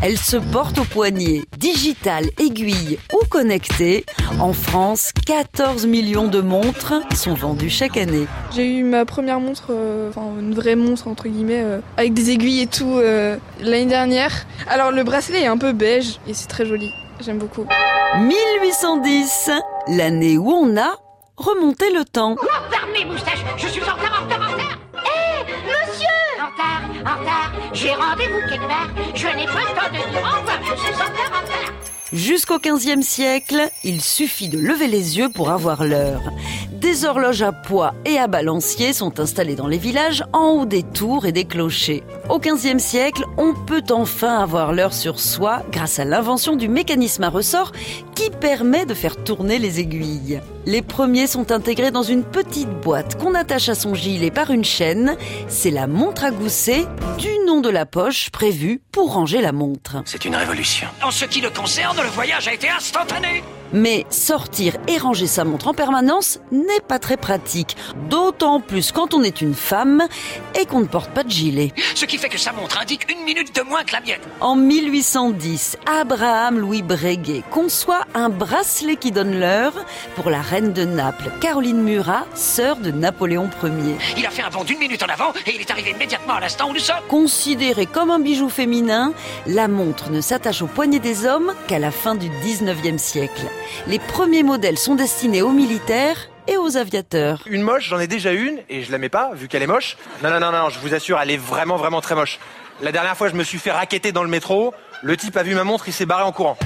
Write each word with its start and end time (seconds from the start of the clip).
Elle 0.00 0.16
se 0.16 0.36
porte 0.36 0.78
au 0.78 0.84
poignet, 0.84 1.42
digitale, 1.56 2.26
aiguille 2.38 3.00
ou 3.12 3.26
connectée. 3.28 4.04
En 4.38 4.52
France, 4.52 5.10
14 5.26 5.86
millions 5.86 6.28
de 6.28 6.40
montres 6.40 6.94
sont 7.16 7.34
vendues 7.34 7.68
chaque 7.68 7.96
année. 7.96 8.28
J'ai 8.54 8.78
eu 8.78 8.84
ma 8.84 9.04
première 9.04 9.40
montre, 9.40 9.68
euh, 9.70 10.08
enfin 10.10 10.22
une 10.38 10.54
vraie 10.54 10.76
montre 10.76 11.08
entre 11.08 11.26
guillemets, 11.26 11.62
euh, 11.64 11.80
avec 11.96 12.14
des 12.14 12.30
aiguilles 12.30 12.62
et 12.62 12.66
tout 12.68 12.98
euh, 12.98 13.38
l'année 13.60 13.86
dernière. 13.86 14.46
Alors 14.68 14.92
le 14.92 15.02
bracelet 15.02 15.42
est 15.42 15.46
un 15.46 15.58
peu 15.58 15.72
beige 15.72 16.20
et 16.28 16.34
c'est 16.34 16.46
très 16.46 16.64
joli. 16.64 16.88
J'aime 17.20 17.38
beaucoup. 17.38 17.66
1810, 18.20 19.50
l'année 19.88 20.38
où 20.38 20.48
on 20.52 20.76
a 20.76 20.94
remonté 21.36 21.92
le 21.92 22.04
temps. 22.04 22.36
Fermez, 22.70 23.04
moustache 23.04 23.44
Je 23.56 23.66
suis 23.66 23.82
en 23.82 23.94
retard, 23.94 24.17
Jusqu'au 32.12 32.58
XVe 32.58 33.02
siècle, 33.02 33.70
il 33.84 34.00
suffit 34.00 34.48
de 34.48 34.58
lever 34.58 34.86
les 34.86 35.18
yeux 35.18 35.28
pour 35.28 35.50
avoir 35.50 35.84
l'heure. 35.84 36.22
Des 36.72 37.04
horloges 37.04 37.42
à 37.42 37.52
poids 37.52 37.94
et 38.04 38.18
à 38.18 38.26
balancier 38.26 38.92
sont 38.92 39.20
installées 39.20 39.56
dans 39.56 39.66
les 39.66 39.78
villages 39.78 40.24
en 40.32 40.50
haut 40.52 40.66
des 40.66 40.82
tours 40.82 41.26
et 41.26 41.32
des 41.32 41.44
clochers. 41.44 42.02
Au 42.28 42.38
XVe 42.38 42.78
siècle, 42.78 43.24
on 43.38 43.54
peut 43.54 43.82
enfin 43.90 44.40
avoir 44.40 44.74
l'heure 44.74 44.92
sur 44.92 45.18
soi 45.18 45.62
grâce 45.72 45.98
à 45.98 46.04
l'invention 46.04 46.56
du 46.56 46.68
mécanisme 46.68 47.24
à 47.24 47.30
ressort 47.30 47.72
qui 48.14 48.28
permet 48.28 48.84
de 48.84 48.92
faire 48.92 49.16
tourner 49.16 49.58
les 49.58 49.80
aiguilles. 49.80 50.42
Les 50.66 50.82
premiers 50.82 51.26
sont 51.26 51.52
intégrés 51.52 51.90
dans 51.90 52.02
une 52.02 52.24
petite 52.24 52.68
boîte 52.68 53.18
qu'on 53.18 53.34
attache 53.34 53.70
à 53.70 53.74
son 53.74 53.94
gilet 53.94 54.30
par 54.30 54.50
une 54.50 54.64
chaîne. 54.64 55.16
C'est 55.48 55.70
la 55.70 55.86
montre 55.86 56.24
à 56.24 56.30
gousset 56.30 56.84
du 57.16 57.30
nom 57.46 57.62
de 57.62 57.70
la 57.70 57.86
poche 57.86 58.28
prévue 58.28 58.82
pour 58.92 59.14
ranger 59.14 59.40
la 59.40 59.52
montre. 59.52 60.02
C'est 60.04 60.26
une 60.26 60.36
révolution. 60.36 60.88
En 61.02 61.10
ce 61.10 61.24
qui 61.24 61.40
le 61.40 61.48
concerne, 61.48 61.96
le 62.02 62.10
voyage 62.10 62.46
a 62.46 62.52
été 62.52 62.68
instantané. 62.68 63.42
Mais 63.72 64.06
sortir 64.10 64.76
et 64.88 64.98
ranger 64.98 65.26
sa 65.26 65.44
montre 65.44 65.68
en 65.68 65.74
permanence 65.74 66.40
n'est 66.52 66.80
pas 66.86 66.98
très 66.98 67.16
pratique, 67.16 67.76
d'autant 68.08 68.60
plus 68.60 68.92
quand 68.92 69.14
on 69.14 69.22
est 69.22 69.42
une 69.42 69.54
femme 69.54 70.06
et 70.58 70.64
qu'on 70.64 70.80
ne 70.80 70.86
porte 70.86 71.10
pas 71.10 71.22
de 71.22 71.30
gilet. 71.30 71.72
Ce 71.94 72.06
qui 72.06 72.17
fait 72.18 72.28
que 72.28 72.38
sa 72.38 72.52
montre 72.52 72.80
indique 72.80 73.10
une 73.10 73.24
minute 73.24 73.54
de 73.54 73.62
moins 73.62 73.84
que 73.84 73.92
la 73.92 74.00
mienne. 74.00 74.20
En 74.40 74.56
1810, 74.56 75.78
Abraham 75.86 76.58
Louis 76.58 76.82
Breguet 76.82 77.42
conçoit 77.50 78.04
un 78.14 78.28
bracelet 78.28 78.96
qui 78.96 79.12
donne 79.12 79.38
l'heure 79.38 79.72
pour 80.16 80.28
la 80.30 80.42
reine 80.42 80.72
de 80.72 80.84
Naples, 80.84 81.30
Caroline 81.40 81.80
Murat, 81.80 82.26
sœur 82.34 82.76
de 82.76 82.90
Napoléon 82.90 83.48
Ier. 83.62 83.96
Il 84.16 84.26
a 84.26 84.30
fait 84.30 84.42
un 84.42 84.50
bond 84.50 84.64
d'une 84.64 84.78
minute 84.78 85.02
en 85.02 85.06
avant 85.06 85.32
et 85.46 85.54
il 85.54 85.60
est 85.60 85.70
arrivé 85.70 85.90
immédiatement 85.90 86.34
à 86.34 86.40
l'instant 86.40 86.68
où 86.68 86.72
nous 86.72 86.80
sommes. 86.80 86.96
Considérée 87.08 87.86
comme 87.86 88.10
un 88.10 88.18
bijou 88.18 88.48
féminin, 88.48 89.12
la 89.46 89.68
montre 89.68 90.10
ne 90.10 90.20
s'attache 90.20 90.62
au 90.62 90.66
poignet 90.66 90.98
des 90.98 91.24
hommes 91.24 91.54
qu'à 91.68 91.78
la 91.78 91.92
fin 91.92 92.16
du 92.16 92.28
19e 92.28 92.98
siècle. 92.98 93.46
Les 93.86 94.00
premiers 94.00 94.42
modèles 94.42 94.78
sont 94.78 94.96
destinés 94.96 95.42
aux 95.42 95.52
militaires 95.52 96.28
et 96.48 96.56
aux 96.56 96.76
aviateurs. 96.76 97.42
Une 97.46 97.62
moche, 97.62 97.88
j'en 97.88 98.00
ai 98.00 98.06
déjà 98.06 98.32
une 98.32 98.58
et 98.68 98.82
je 98.82 98.90
la 98.90 98.98
mets 98.98 99.08
pas 99.08 99.30
vu 99.34 99.46
qu'elle 99.46 99.62
est 99.62 99.68
moche. 99.68 99.96
Non, 100.22 100.30
non, 100.30 100.40
non, 100.40 100.50
non, 100.50 100.70
je 100.70 100.78
vous 100.80 100.94
assure, 100.94 101.20
elle 101.20 101.30
est 101.30 101.36
vraiment, 101.36 101.76
vraiment 101.76 102.00
très 102.00 102.14
moche. 102.14 102.40
La 102.80 102.90
dernière 102.90 103.16
fois, 103.16 103.28
je 103.28 103.34
me 103.34 103.44
suis 103.44 103.58
fait 103.58 103.70
raqueter 103.70 104.12
dans 104.12 104.22
le 104.22 104.30
métro. 104.30 104.72
Le 105.02 105.16
type 105.16 105.36
a 105.36 105.42
vu 105.42 105.54
ma 105.54 105.64
montre, 105.64 105.88
il 105.88 105.92
s'est 105.92 106.06
barré 106.06 106.22
en 106.24 106.32
courant. 106.32 106.56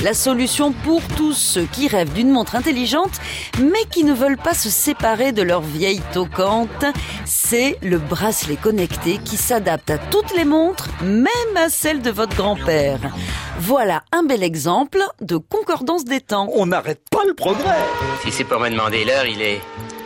La 0.00 0.14
solution 0.14 0.70
pour 0.72 1.02
tous 1.16 1.32
ceux 1.32 1.64
qui 1.64 1.88
rêvent 1.88 2.12
d'une 2.12 2.30
montre 2.30 2.54
intelligente, 2.54 3.20
mais 3.60 3.84
qui 3.90 4.04
ne 4.04 4.14
veulent 4.14 4.36
pas 4.36 4.54
se 4.54 4.70
séparer 4.70 5.32
de 5.32 5.42
leur 5.42 5.60
vieille 5.60 6.02
toquante, 6.12 6.84
c'est 7.24 7.78
le 7.82 7.98
bracelet 7.98 8.54
connecté 8.54 9.18
qui 9.24 9.36
s'adapte 9.36 9.90
à 9.90 9.98
toutes 9.98 10.36
les 10.36 10.44
montres, 10.44 10.88
même 11.02 11.56
à 11.56 11.68
celle 11.68 12.00
de 12.00 12.12
votre 12.12 12.36
grand-père. 12.36 13.00
Voilà 13.60 14.02
un 14.12 14.22
bel 14.22 14.44
exemple 14.44 15.00
de 15.20 15.36
concordance 15.36 16.04
des 16.04 16.20
temps. 16.20 16.48
On 16.54 16.66
n'arrête 16.66 17.02
pas 17.10 17.24
le 17.26 17.34
progrès. 17.34 17.78
Si 18.22 18.30
c'est 18.30 18.44
pour 18.44 18.60
me 18.60 18.70
demander 18.70 19.04
l'heure, 19.04 19.26
il 19.26 19.42
est 19.42 19.60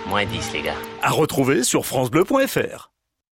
moins 0.08 0.24
10, 0.24 0.52
les 0.54 0.62
gars. 0.62 0.74
À 1.02 1.10
retrouver 1.10 1.62
sur 1.62 1.84
FranceBleu.fr. 1.84 2.91